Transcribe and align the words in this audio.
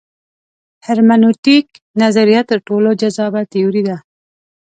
هرمنوتیک 0.85 1.67
نظریه 2.01 2.41
تر 2.49 2.57
ټولو 2.67 2.89
جذابه 3.01 3.41
تیوري 3.51 3.83
ده. 3.87 3.97